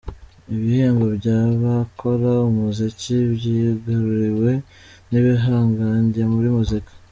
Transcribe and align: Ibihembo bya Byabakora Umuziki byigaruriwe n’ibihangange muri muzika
Ibihembo 0.53 1.05
bya 1.17 1.17
Byabakora 1.47 2.31
Umuziki 2.49 3.13
byigaruriwe 3.35 4.51
n’ibihangange 5.09 6.21
muri 6.33 6.49
muzika 6.55 6.91